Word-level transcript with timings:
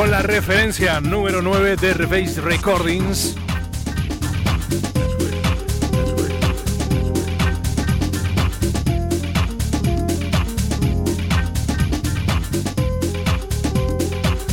con 0.00 0.10
la 0.10 0.22
referencia 0.22 0.98
número 1.02 1.42
9 1.42 1.76
de 1.76 1.92
Reface 1.92 2.40
Recordings. 2.40 3.36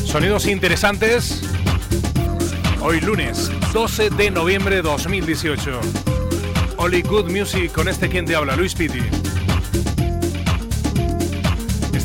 Sonidos 0.03 0.47
interesantes. 0.47 1.41
Hoy 2.81 2.99
lunes 2.99 3.49
12 3.71 4.09
de 4.09 4.29
noviembre 4.31 4.75
de 4.75 4.81
2018. 4.81 5.79
Oli 6.75 7.03
Good 7.03 7.31
Music 7.31 7.71
con 7.71 7.87
este 7.87 8.09
quien 8.09 8.25
te 8.25 8.35
habla, 8.35 8.57
Luis 8.57 8.75
Pitti. 8.75 8.99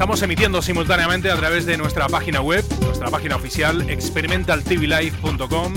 Estamos 0.02 0.22
emitiendo 0.22 0.62
simultáneamente 0.62 1.30
a 1.30 1.37
través 1.37 1.66
de 1.66 1.76
nuestra 1.76 2.08
página 2.08 2.40
web, 2.40 2.64
página 3.12 3.37
oficial 3.37 3.90
experimentaltvlife.com, 3.90 5.75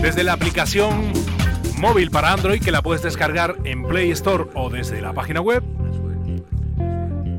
desde 0.00 0.24
la 0.24 0.32
aplicación 0.32 1.12
móvil 1.76 2.10
para 2.10 2.32
Android 2.32 2.62
que 2.62 2.72
la 2.72 2.80
puedes 2.80 3.02
descargar 3.02 3.58
en 3.64 3.84
Play 3.84 4.10
Store 4.12 4.46
o 4.54 4.70
desde 4.70 5.02
la 5.02 5.12
página 5.12 5.42
web. 5.42 5.62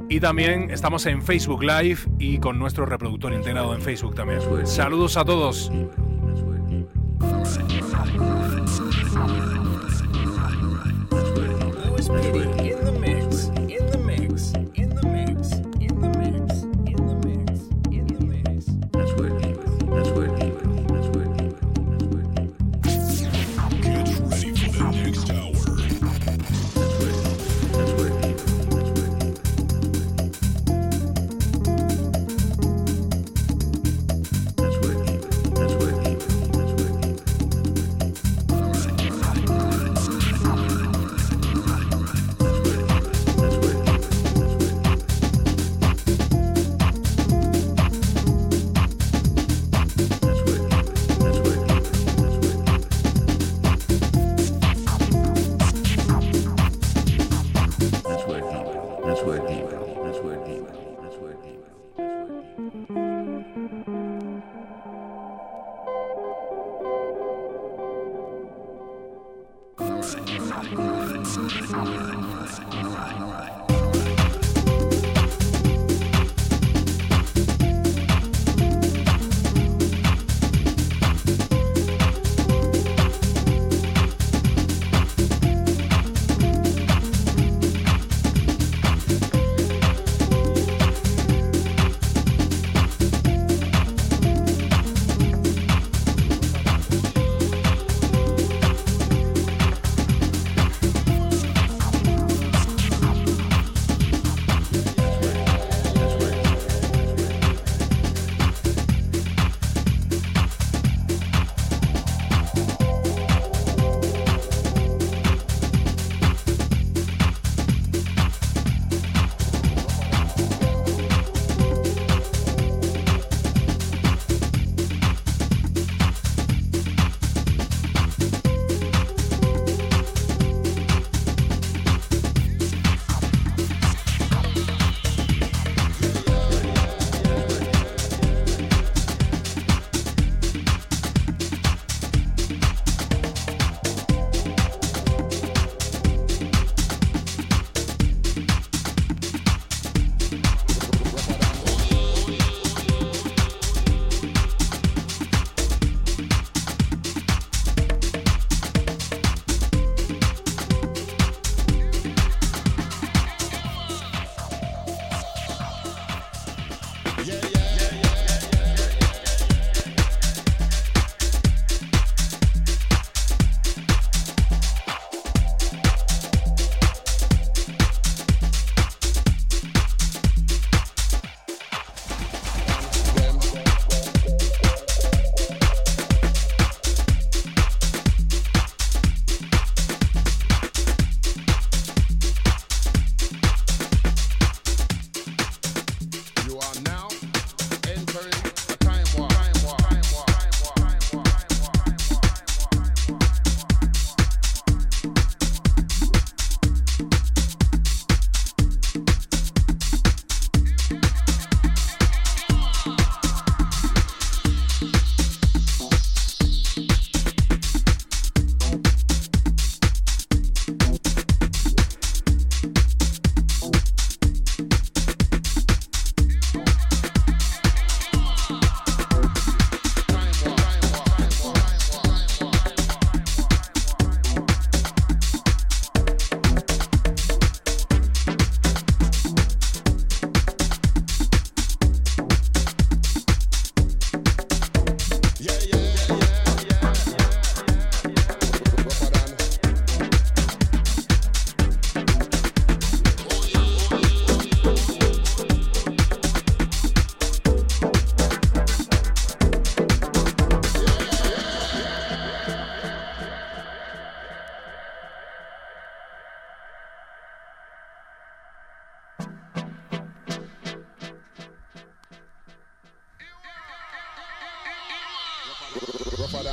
Y 0.10 0.20
también 0.20 0.70
estamos 0.70 1.08
en 1.08 1.24
Facebook 1.24 1.64
Live 1.64 2.02
y 2.20 2.38
con 2.38 2.60
nuestro 2.60 2.86
reproductor 2.86 3.34
integrado 3.34 3.74
en 3.74 3.82
Facebook 3.82 4.14
también. 4.14 4.42
Saludos 4.68 5.18
a 5.18 5.26
todos. 5.26 5.72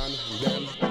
and 0.05 0.41
them. 0.41 0.90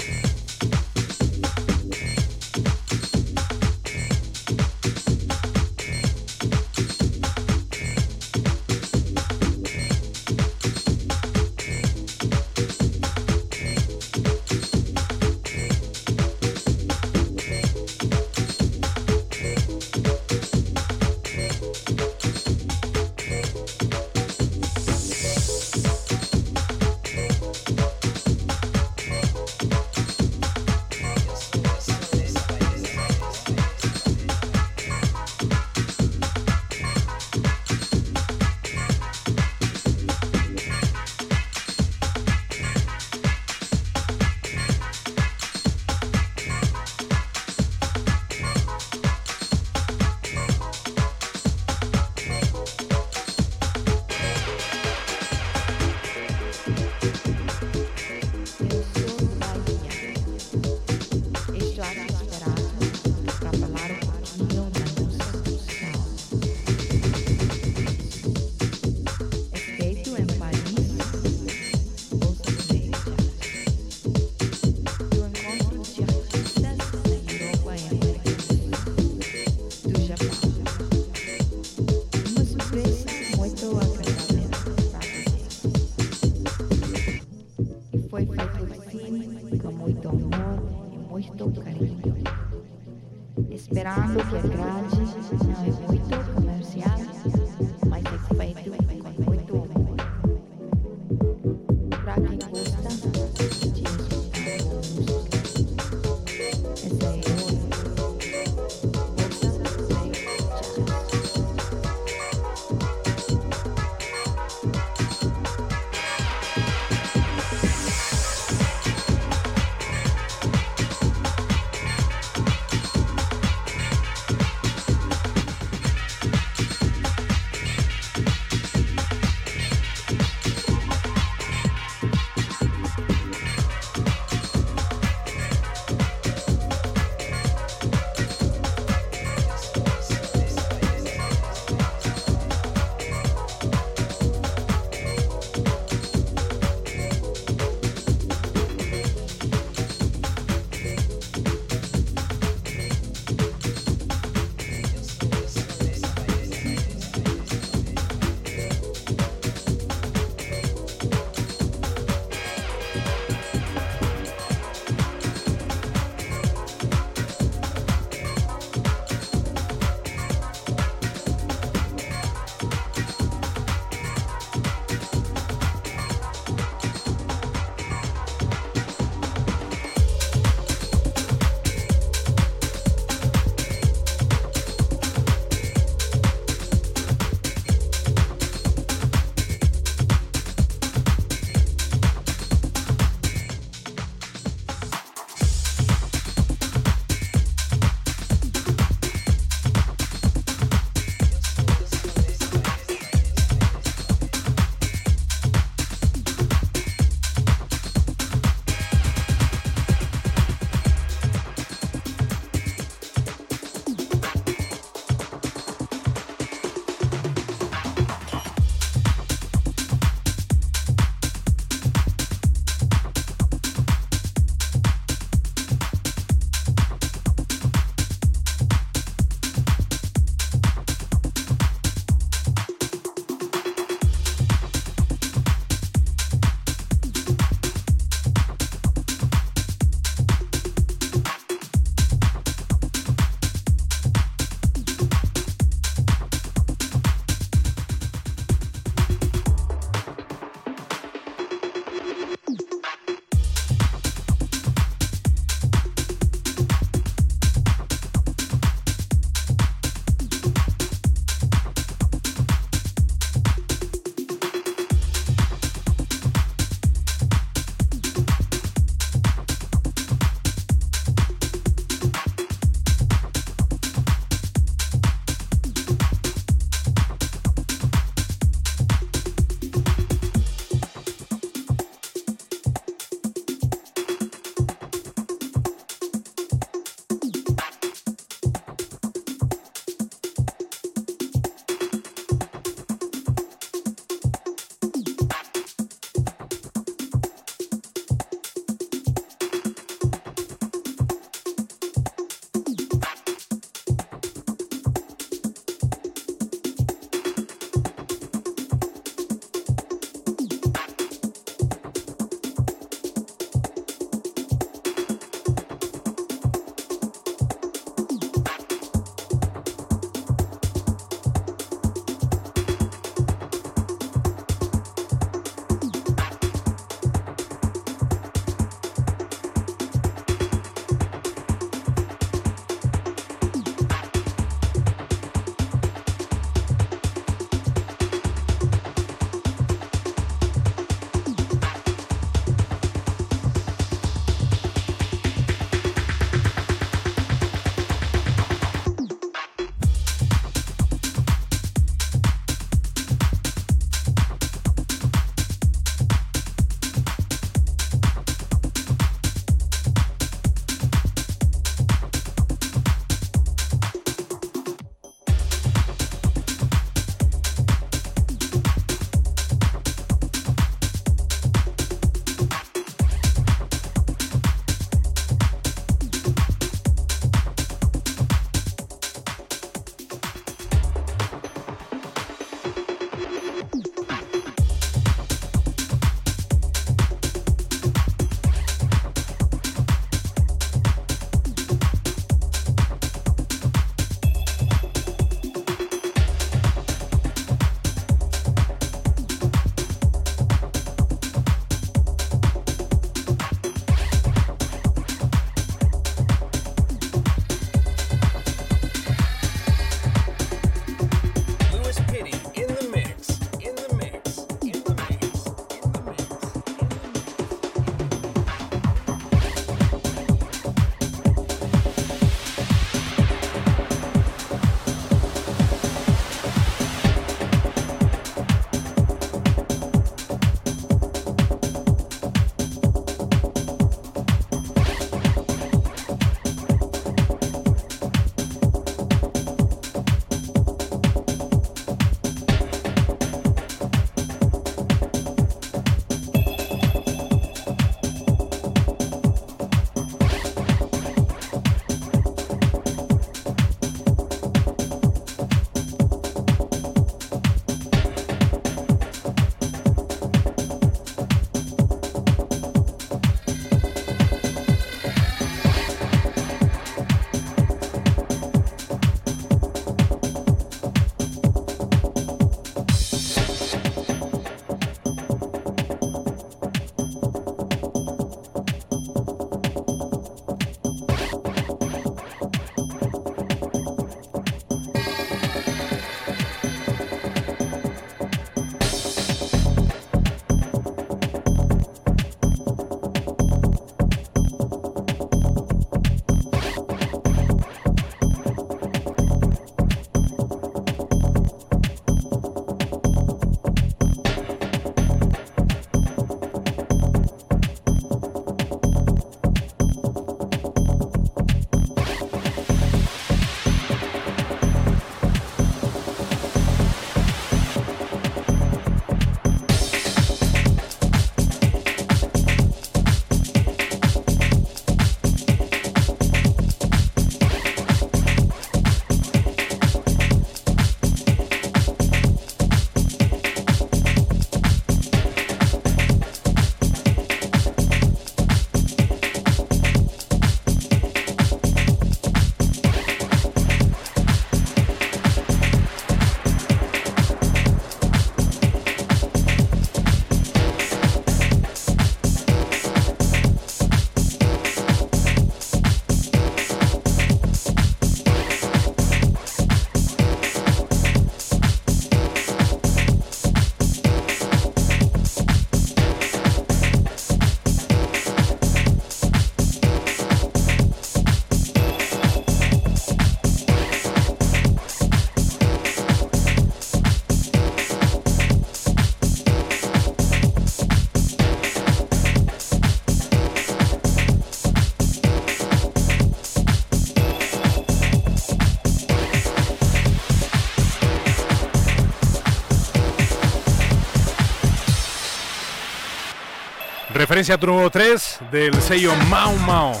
Referencia 597.42 597.56
a 597.56 597.58
tu 597.58 597.66
nuevo 597.66 597.90
3 597.90 598.38
del 598.52 598.80
sello 598.80 599.16
Mau 599.28 599.56
Mau. 599.56 600.00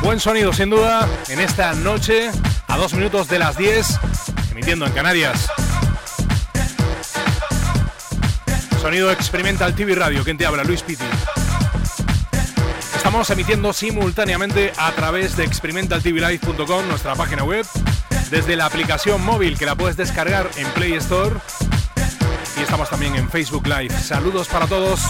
Buen 0.00 0.18
sonido 0.18 0.50
sin 0.50 0.70
duda 0.70 1.06
en 1.28 1.40
esta 1.40 1.74
noche 1.74 2.30
a 2.68 2.78
dos 2.78 2.94
minutos 2.94 3.28
de 3.28 3.38
las 3.38 3.58
10, 3.58 3.86
emitiendo 4.52 4.86
en 4.86 4.92
Canarias. 4.92 5.46
Sonido 8.80 9.10
Experimental 9.10 9.74
TV 9.74 9.94
Radio, 9.94 10.24
¿quién 10.24 10.38
te 10.38 10.46
habla? 10.46 10.64
Luis 10.64 10.80
Pitti. 10.80 11.04
Estamos 12.96 13.28
emitiendo 13.28 13.70
simultáneamente 13.74 14.72
a 14.78 14.90
través 14.92 15.36
de 15.36 15.44
experimentaltvlive.com, 15.44 16.88
nuestra 16.88 17.14
página 17.14 17.44
web, 17.44 17.66
desde 18.30 18.56
la 18.56 18.64
aplicación 18.64 19.22
móvil 19.22 19.58
que 19.58 19.66
la 19.66 19.74
puedes 19.74 19.98
descargar 19.98 20.48
en 20.56 20.66
Play 20.68 20.94
Store 20.94 21.36
y 22.58 22.62
estamos 22.62 22.88
también 22.88 23.16
en 23.16 23.28
Facebook 23.28 23.66
Live. 23.66 23.90
Saludos 24.00 24.48
para 24.48 24.66
todos. 24.66 25.00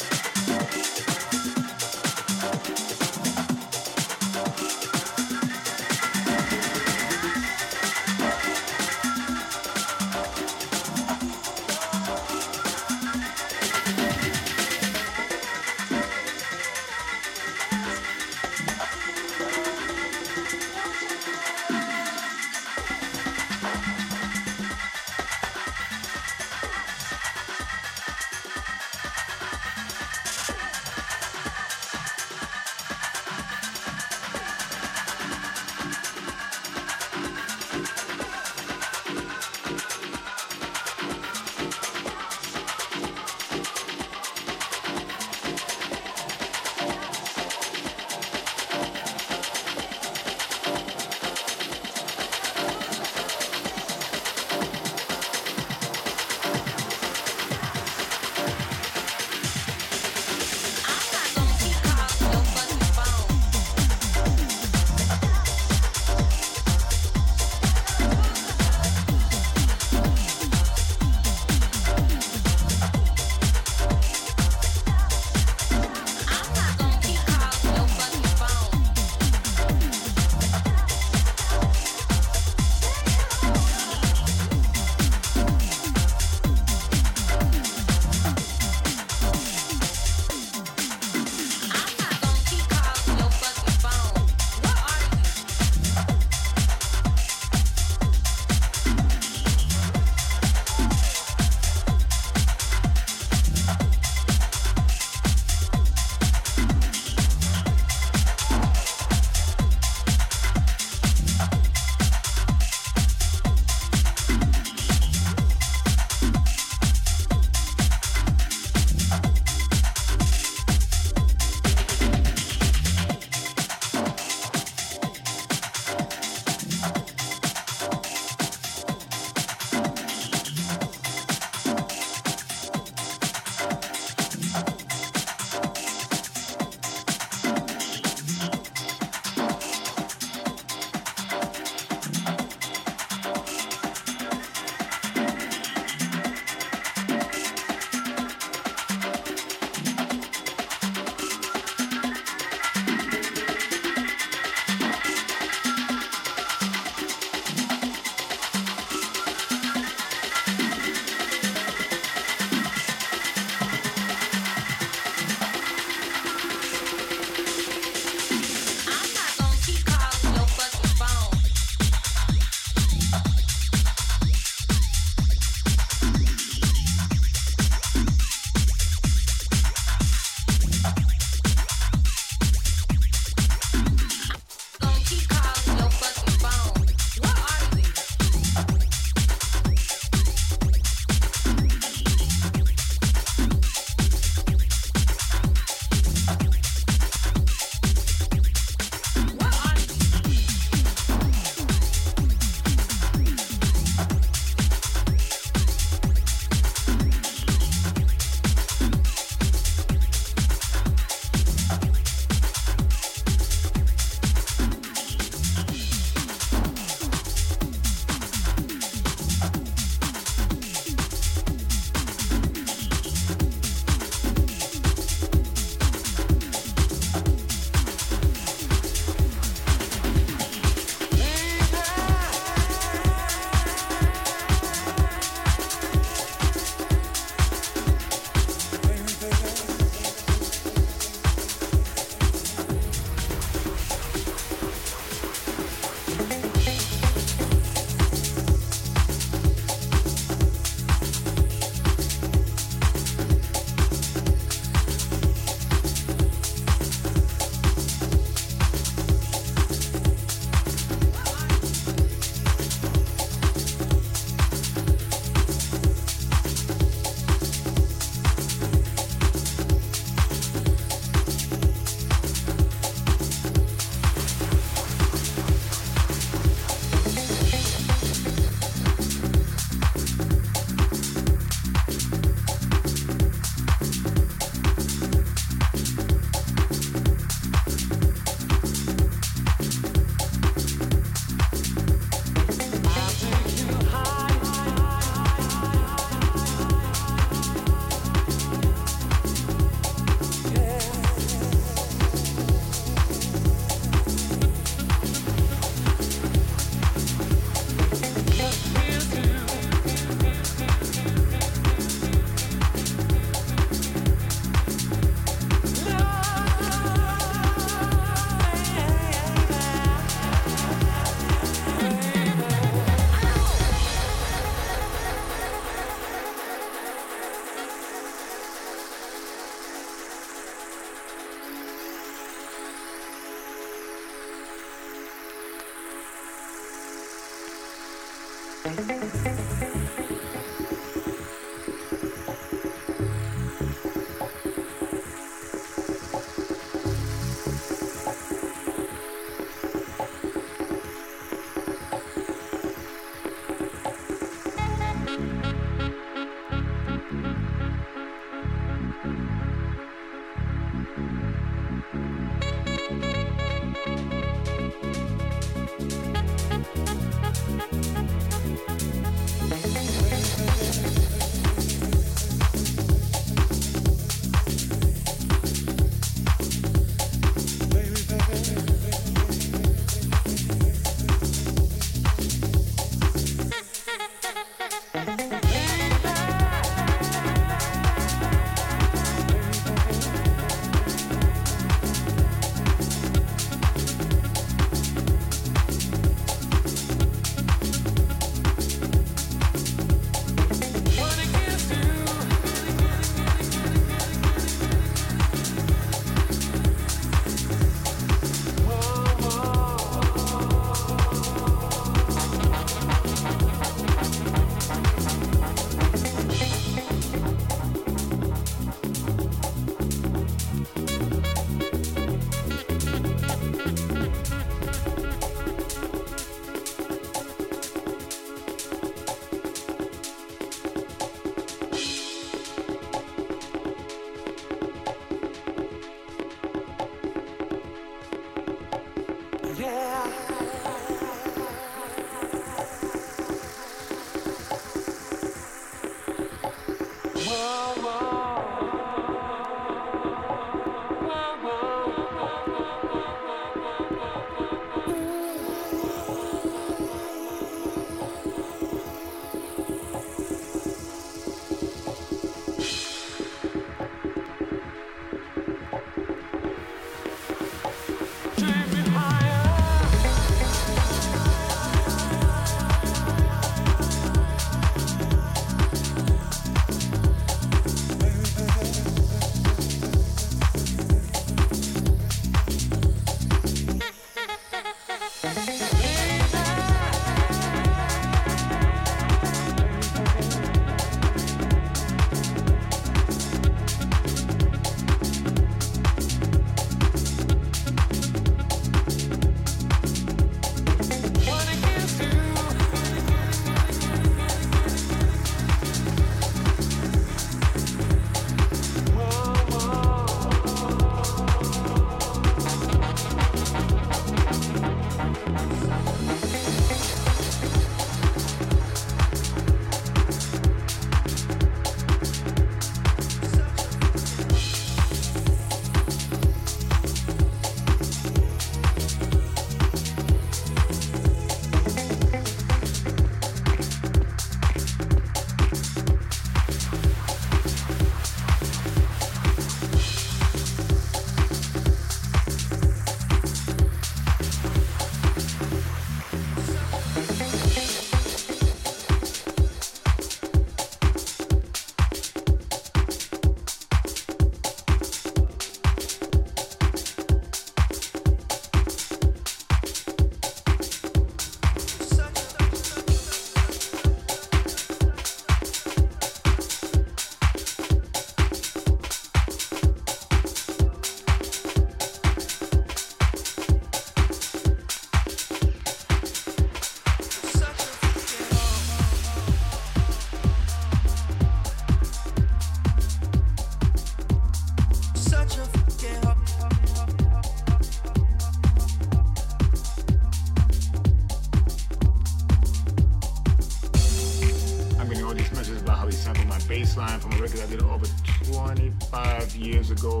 all 595.12 595.18
these 595.18 595.32
messages 595.32 595.60
about 595.60 595.78
how 595.78 595.84
he 595.84 595.92
sampled 595.92 596.26
my 596.26 596.38
bass 596.48 596.74
line 596.78 596.98
from 596.98 597.12
a 597.12 597.16
record 597.16 597.40
I 597.40 597.46
did 597.46 597.60
over 597.62 597.84
25 598.32 599.36
years 599.36 599.70
ago 599.70 600.00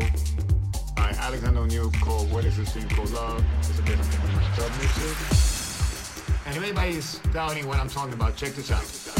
by 0.96 1.10
Alexander 1.10 1.60
O'Neill 1.60 1.90
called 2.02 2.32
What 2.32 2.46
Is 2.46 2.56
This 2.56 2.72
Thing 2.72 2.88
Called 2.88 3.10
Love? 3.10 3.44
It's 3.58 3.78
a 3.78 3.82
bit 3.82 3.98
of 3.98 4.08
music. 4.78 5.16
And 6.46 6.56
if 6.56 6.62
anybody's 6.62 7.18
doubting 7.30 7.66
what 7.66 7.78
I'm 7.78 7.90
talking 7.90 8.14
about, 8.14 8.36
check 8.36 8.52
this 8.52 8.70
out. 8.70 9.11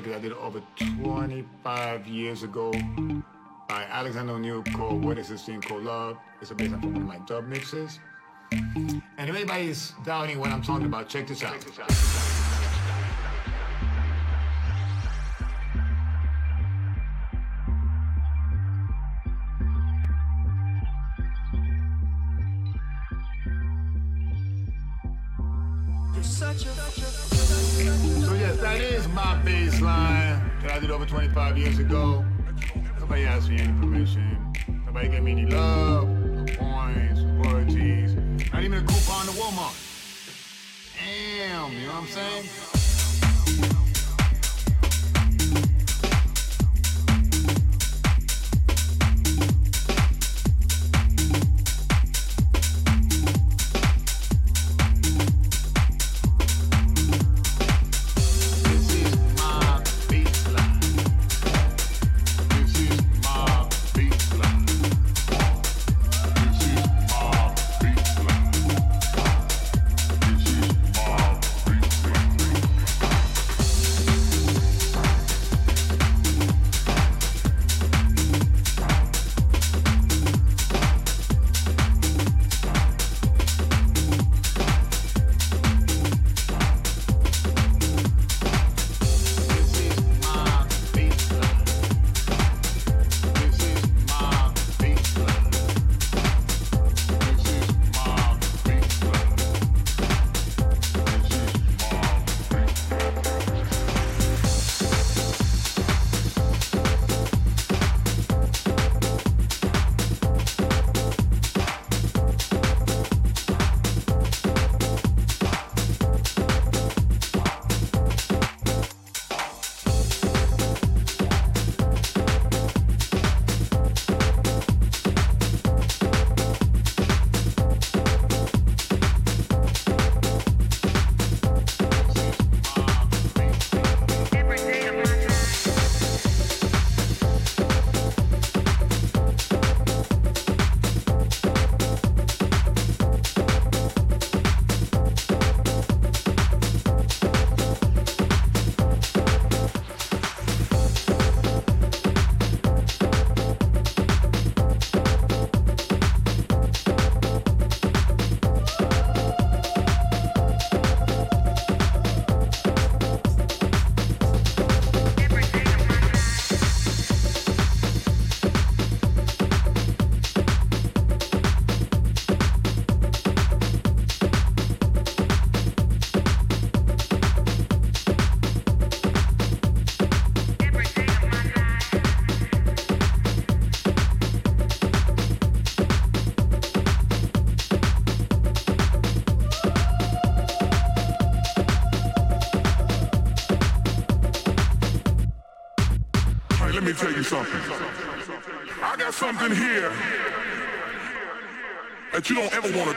Record 0.00 0.16
I 0.16 0.20
did 0.20 0.32
over 0.32 0.62
25 0.78 2.06
years 2.06 2.42
ago 2.42 2.72
by 3.68 3.84
Alexander 3.84 4.32
O'Neill 4.32 4.62
called 4.62 5.04
What 5.04 5.18
Is 5.18 5.28
This 5.28 5.44
Thing 5.44 5.60
Called 5.60 5.82
Love. 5.82 6.16
It's 6.40 6.50
a 6.50 6.54
bass 6.54 6.70
from 6.70 6.94
one 6.94 7.02
of 7.02 7.08
my 7.08 7.18
dub 7.26 7.46
mixes. 7.46 7.98
And 8.50 9.02
if 9.18 9.36
anybody's 9.36 9.92
doubting 10.04 10.38
what 10.38 10.50
I'm 10.50 10.62
talking 10.62 10.86
about, 10.86 11.10
check 11.10 11.26
this 11.26 11.44
out. 11.44 11.52
Check 11.52 11.64
this 11.64 11.78
out. 11.78 11.99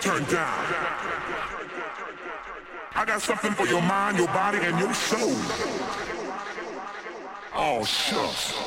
Turn 0.03 0.23
down. 0.25 0.65
I 2.93 3.05
got 3.05 3.21
something 3.21 3.53
for 3.53 3.65
your 3.65 3.81
mind, 3.81 4.17
your 4.17 4.27
body, 4.27 4.57
and 4.57 4.77
your 4.77 4.93
soul. 4.93 5.31
Oh, 7.55 7.85
shucks. 7.85 8.62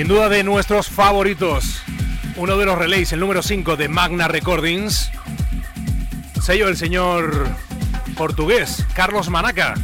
Sin 0.00 0.08
duda 0.08 0.30
de 0.30 0.42
nuestros 0.42 0.88
favoritos. 0.88 1.82
Uno 2.36 2.56
de 2.56 2.64
los 2.64 2.78
relays, 2.78 3.12
el 3.12 3.20
número 3.20 3.42
5 3.42 3.76
de 3.76 3.86
Magna 3.86 4.28
Recordings. 4.28 5.10
Sello 6.40 6.68
del 6.68 6.78
señor 6.78 7.46
portugués, 8.16 8.86
Carlos 8.94 9.28
Manaca. 9.28 9.74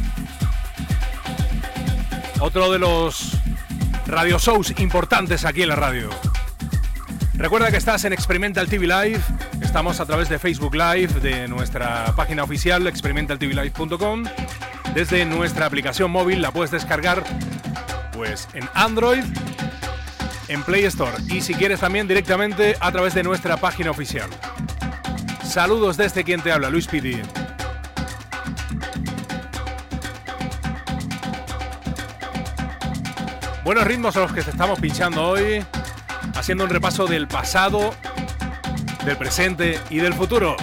Otro 2.39 2.71
de 2.71 2.79
los 2.79 3.33
radio 4.07 4.39
shows 4.39 4.73
importantes 4.79 5.45
aquí 5.45 5.61
en 5.61 5.69
la 5.69 5.75
radio. 5.75 6.09
Recuerda 7.35 7.69
que 7.69 7.77
estás 7.77 8.03
en 8.03 8.11
Experimental 8.11 8.67
TV 8.67 8.87
Live. 8.87 9.21
Estamos 9.61 9.99
a 9.99 10.07
través 10.07 10.29
de 10.29 10.39
Facebook 10.39 10.73
Live, 10.73 11.19
de 11.21 11.47
nuestra 11.47 12.11
página 12.15 12.43
oficial 12.43 12.87
experimentaltvlive.com. 12.87 14.23
Desde 14.95 15.25
nuestra 15.25 15.67
aplicación 15.67 16.09
móvil 16.09 16.41
la 16.41 16.49
puedes 16.49 16.71
descargar 16.71 17.23
pues 18.17 18.49
en 18.55 18.67
Android, 18.73 19.23
en 20.47 20.63
Play 20.63 20.85
Store 20.85 21.17
y 21.29 21.41
si 21.41 21.53
quieres 21.53 21.79
también 21.79 22.07
directamente 22.07 22.75
a 22.79 22.91
través 22.91 23.13
de 23.13 23.23
nuestra 23.23 23.57
página 23.57 23.91
oficial. 23.91 24.29
Saludos 25.43 25.97
desde 25.97 26.23
quien 26.23 26.41
te 26.41 26.51
habla, 26.51 26.69
Luis 26.69 26.87
Pidi. 26.87 27.21
Buenos 33.63 33.83
ritmos 33.85 34.15
a 34.15 34.21
los 34.21 34.31
que 34.31 34.39
estamos 34.39 34.79
pinchando 34.79 35.29
hoy, 35.29 35.65
haciendo 36.35 36.63
un 36.63 36.69
repaso 36.69 37.05
del 37.05 37.27
pasado, 37.27 37.93
del 39.03 39.17
presente 39.17 39.79
y 39.89 39.97
del 39.97 40.13
futuro. 40.13 40.55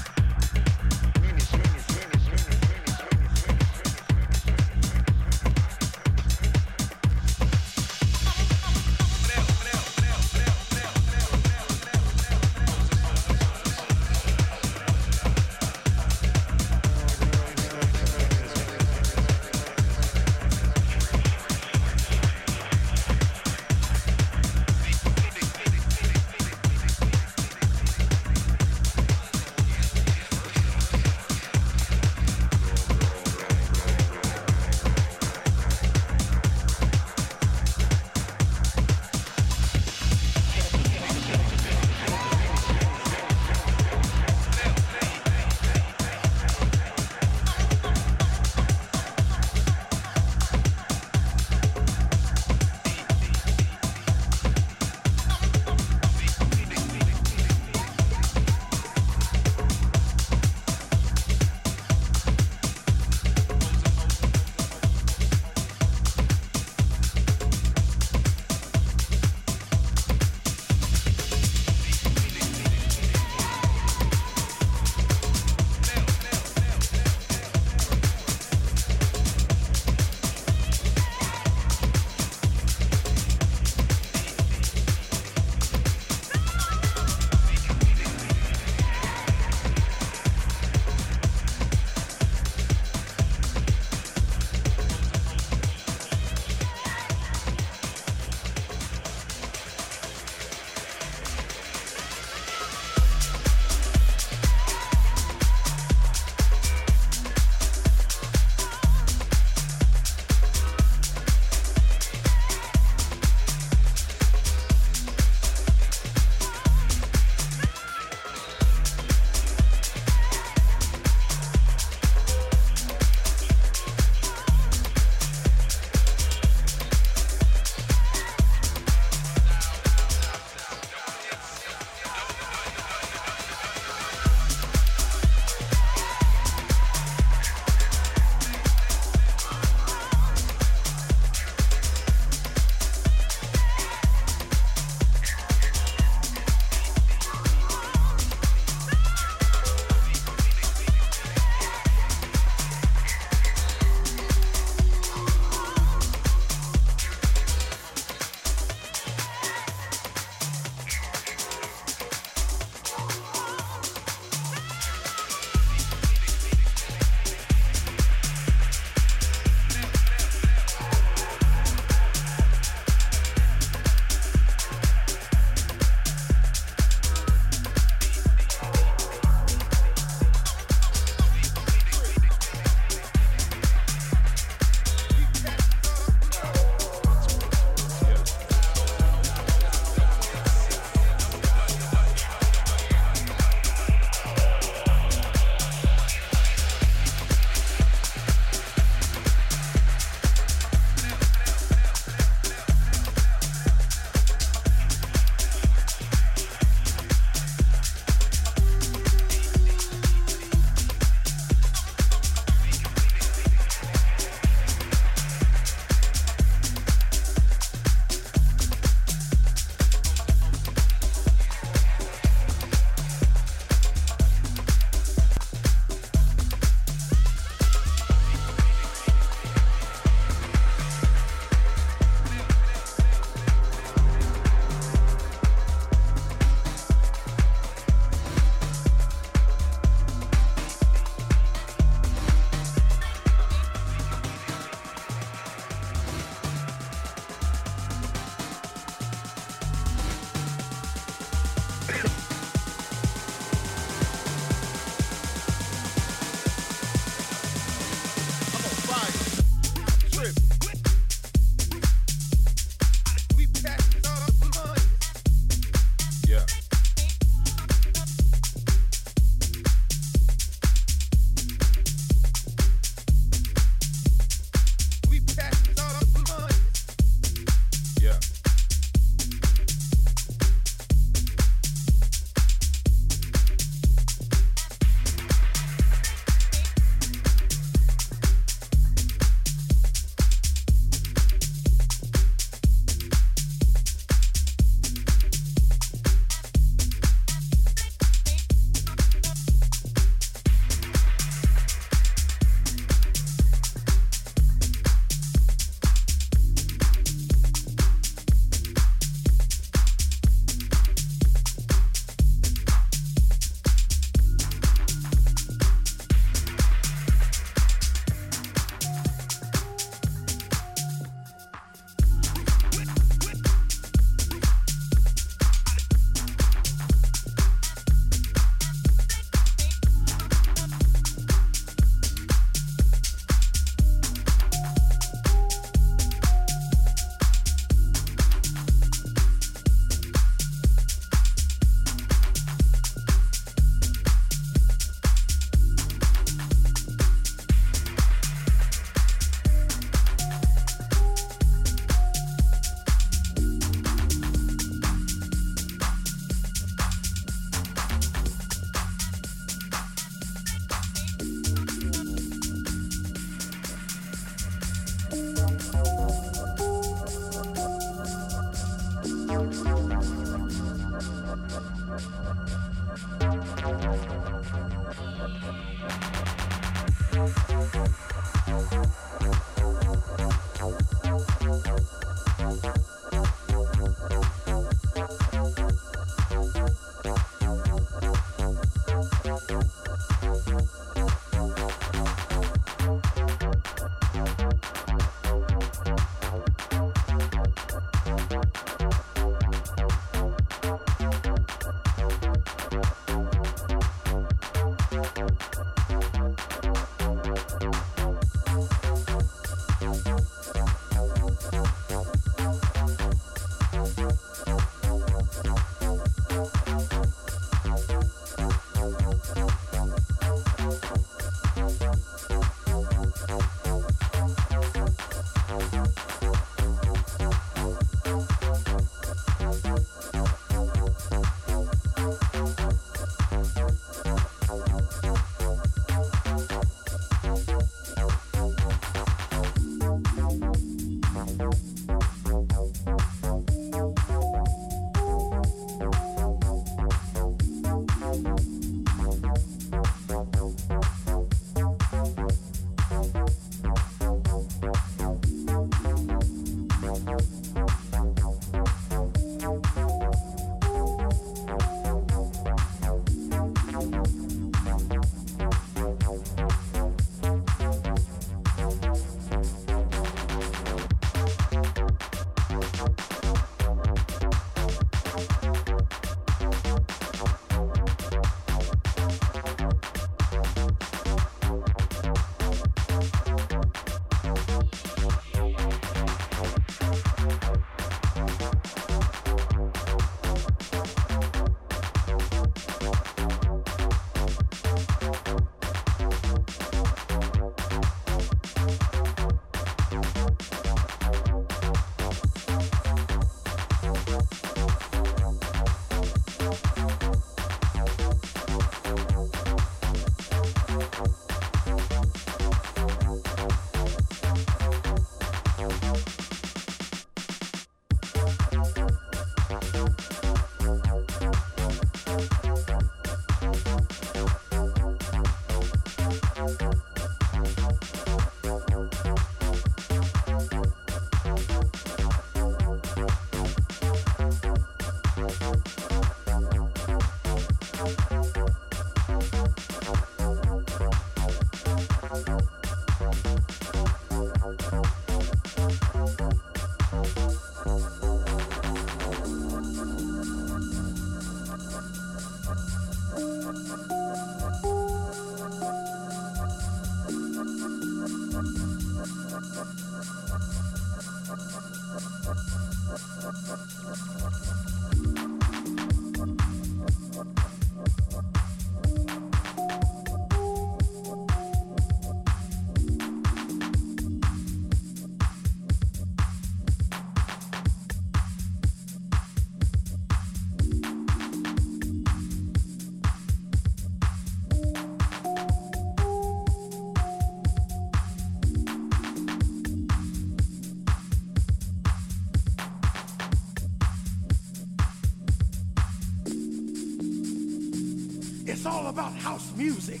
Music. 599.58 600.00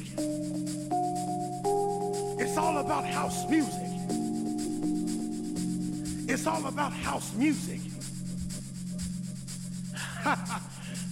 It's 2.38 2.56
all 2.56 2.78
about 2.78 3.04
house 3.04 3.48
music. 3.50 3.90
It's 6.28 6.46
all 6.46 6.64
about 6.66 6.92
house 6.92 7.34
music. 7.34 7.80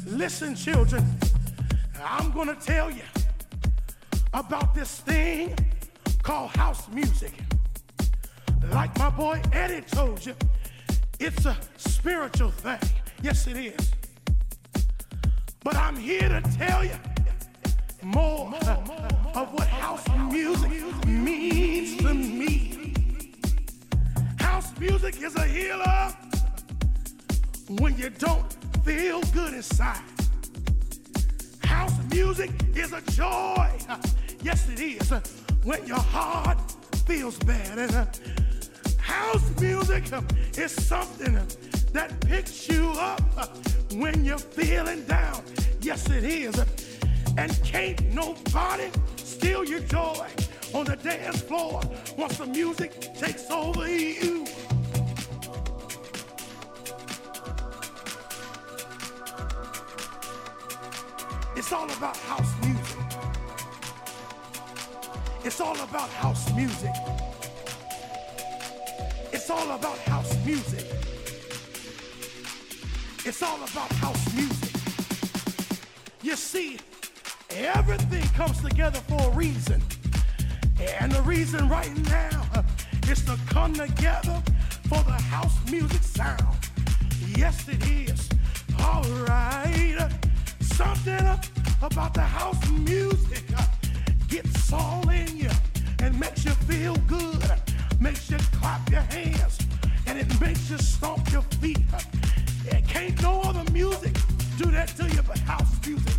Listen, 0.06 0.54
children, 0.54 1.04
I'm 2.04 2.30
going 2.30 2.46
to 2.46 2.54
tell 2.54 2.88
you 2.88 3.02
stomp 100.86 101.32
your 101.32 101.42
feet. 101.60 101.78
It 102.66 102.86
can't 102.86 103.20
no 103.20 103.40
other 103.42 103.70
music 103.72 104.14
do 104.56 104.70
that 104.70 104.88
to 104.96 105.04
you 105.08 105.22
but 105.22 105.38
house 105.38 105.74
music. 105.86 106.14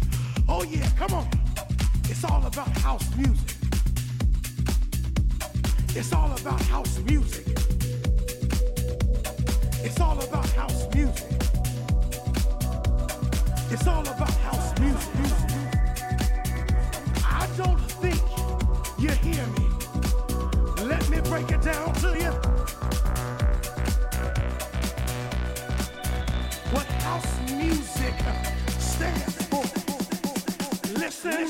Oh 0.48 0.64
yeah, 0.64 0.88
come 0.98 1.14
on. 1.14 1.28
It's 2.10 2.24
all 2.24 2.46
about 2.46 2.70
house 2.80 3.16
music. 3.16 3.56
It's 5.96 6.14
all 6.14 6.32
about 6.32 6.62
house 6.64 7.00
music. 7.00 7.46
It's 9.84 10.00
all 10.00 10.20
about 10.20 10.50
house 10.50 10.88
music. 10.94 11.32
It's 13.72 13.88
all 13.88 14.02
about 14.02 14.34
house 14.48 14.80
music. 14.80 15.47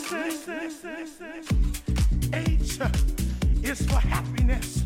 H 0.10 0.40
is 3.62 3.86
for 3.88 4.00
happiness. 4.00 4.78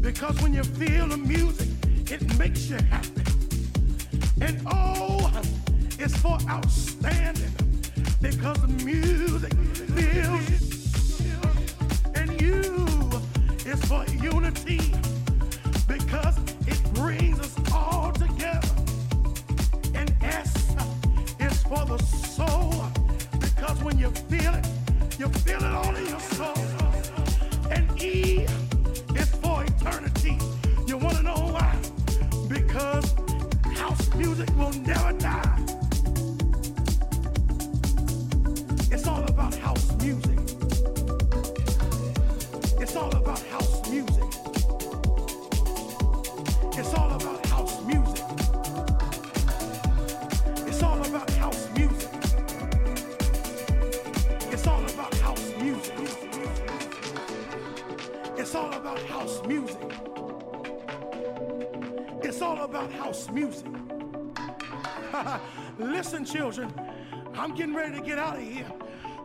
Because 0.00 0.40
when 0.40 0.54
you 0.54 0.64
feel 0.64 1.06
the 1.06 1.18
music, 1.18 1.68
it 2.10 2.38
makes 2.38 2.70
you 2.70 2.78
happy. 2.88 3.24
And 4.40 4.62
O 4.66 5.30
is 5.98 6.16
for 6.16 6.38
outstanding. 6.48 7.52
Because 8.22 8.56
the 8.62 8.68
music 8.84 9.52
feels. 9.52 11.20
And 12.14 12.40
U 12.40 12.86
is 13.66 13.84
for 13.84 14.06
unity. 14.14 15.03
You 24.04 24.10
feel 24.10 24.54
it, 24.54 24.66
you 25.18 25.28
feel 25.28 25.64
it 25.64 25.72
all 25.72 25.96
in 25.96 26.06
your 26.06 26.20
soul. 26.20 26.54
And 27.70 28.02
E 28.02 28.46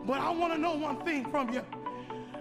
but 0.06 0.20
I 0.20 0.30
want 0.30 0.52
to 0.52 0.58
know 0.58 0.74
one 0.74 0.96
thing 1.04 1.24
from 1.30 1.52
you. 1.52 1.62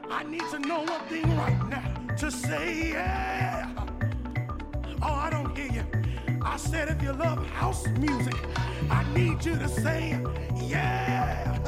I 0.09 0.23
need 0.23 0.43
to 0.51 0.59
know 0.59 0.79
one 0.79 1.01
thing 1.07 1.37
right 1.37 1.69
now 1.69 2.15
to 2.17 2.31
say, 2.31 2.91
yeah. 2.91 3.69
Oh, 5.01 5.13
I 5.13 5.29
don't 5.29 5.55
hear 5.55 5.71
you. 5.71 5.85
I 6.41 6.57
said, 6.57 6.87
if 6.89 7.01
you 7.01 7.13
love 7.13 7.45
house 7.47 7.87
music, 7.87 8.35
I 8.89 9.03
need 9.13 9.43
you 9.45 9.55
to 9.57 9.67
say, 9.67 10.19
yeah. 10.55 11.59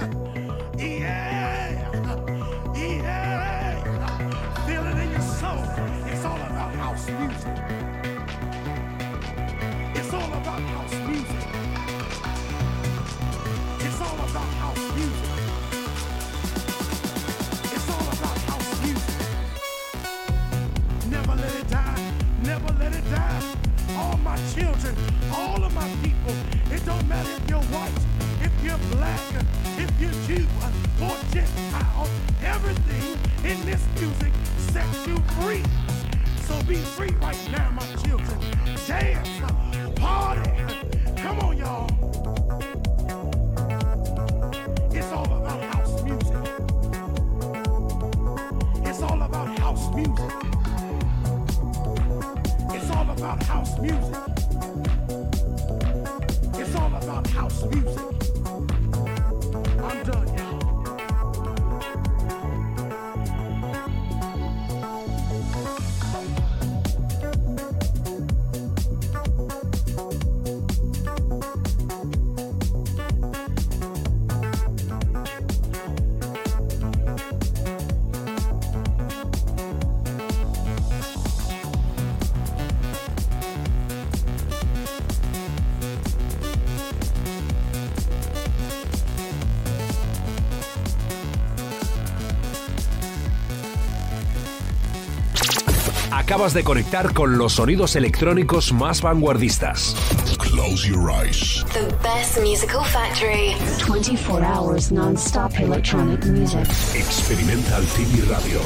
Yeah. 0.77 1.91
Yeah. 2.75 3.85
Feel 4.65 4.85
it 4.87 4.97
in 4.97 5.11
your 5.11 5.21
soul. 5.21 5.63
It's 6.07 6.25
all 6.25 6.37
about 6.37 6.73
house 6.75 7.07
music. 7.09 7.70
You're 29.31 29.83
if 29.83 30.01
you're 30.01 30.11
Jew 30.27 30.47
or 31.01 31.15
Gentile. 31.31 32.07
Everything 32.43 33.17
in 33.49 33.65
this 33.65 33.83
music 33.99 34.33
sets 34.57 35.07
you 35.07 35.17
free. 35.41 35.63
So 36.47 36.61
be 36.63 36.75
free 36.75 37.13
right 37.21 37.37
now, 37.51 37.71
my 37.71 37.85
children. 38.03 38.39
Dance, 38.87 39.29
party. 39.95 40.49
Come 41.17 41.39
on, 41.39 41.57
y'all. 41.57 41.89
It's 44.93 45.11
all 45.11 45.25
about 45.25 45.61
house 45.73 46.03
music. 46.03 46.35
It's 48.85 49.01
all 49.01 49.21
about 49.21 49.59
house 49.59 49.93
music. 49.95 50.31
It's 52.73 52.89
all 52.91 53.09
about 53.09 53.43
house 53.43 53.79
music. 53.79 54.10
Acabas 96.41 96.53
de 96.55 96.63
conectar 96.63 97.13
con 97.13 97.37
los 97.37 97.53
sonidos 97.53 97.95
electrónicos 97.95 98.73
más 98.73 98.99
vanguardistas. 98.99 99.95
Close 100.39 100.87
your 100.87 101.11
eyes. 101.11 101.63
The 101.71 101.85
best 102.01 102.39
musical 102.41 102.83
factory. 102.83 103.53
24 103.85 104.43
hours 104.43 104.91
non-stop 104.91 105.51
electronic 105.59 106.25
music. 106.25 106.65
Experimental 106.95 107.85
TV 107.95 108.27
Radio. 108.27 108.59